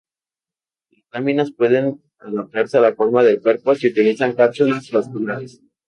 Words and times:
Las 0.93 1.03
láminas 1.21 1.51
pueden 1.53 2.01
adaptarse 2.17 2.75
a 2.79 2.81
la 2.81 2.95
forma 2.95 3.21
del 3.21 3.39
cuerpo 3.39 3.75
si 3.75 3.89
utilizan 3.89 4.33
cápsulas 4.33 4.89
basculantes. 4.89 5.61